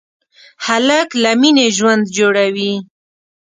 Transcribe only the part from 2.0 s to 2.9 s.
جوړوي.